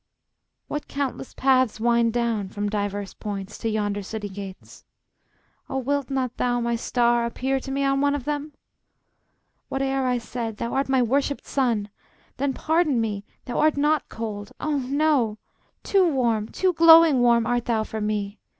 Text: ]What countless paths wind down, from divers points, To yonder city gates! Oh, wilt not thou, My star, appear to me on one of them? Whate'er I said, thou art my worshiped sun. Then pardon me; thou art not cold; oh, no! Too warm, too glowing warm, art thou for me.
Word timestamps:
]What 0.67 0.87
countless 0.87 1.35
paths 1.35 1.79
wind 1.79 2.11
down, 2.11 2.49
from 2.49 2.69
divers 2.69 3.13
points, 3.13 3.55
To 3.59 3.69
yonder 3.69 4.01
city 4.01 4.29
gates! 4.29 4.83
Oh, 5.69 5.77
wilt 5.77 6.09
not 6.09 6.37
thou, 6.37 6.59
My 6.59 6.75
star, 6.75 7.23
appear 7.23 7.59
to 7.59 7.69
me 7.69 7.83
on 7.83 8.01
one 8.01 8.15
of 8.15 8.23
them? 8.23 8.51
Whate'er 9.69 10.07
I 10.07 10.17
said, 10.17 10.57
thou 10.57 10.73
art 10.73 10.89
my 10.89 11.03
worshiped 11.03 11.45
sun. 11.45 11.89
Then 12.37 12.51
pardon 12.51 12.99
me; 12.99 13.25
thou 13.45 13.59
art 13.59 13.77
not 13.77 14.09
cold; 14.09 14.51
oh, 14.59 14.79
no! 14.79 15.37
Too 15.83 16.11
warm, 16.11 16.47
too 16.49 16.73
glowing 16.73 17.19
warm, 17.21 17.45
art 17.45 17.65
thou 17.65 17.83
for 17.83 18.01
me. 18.01 18.39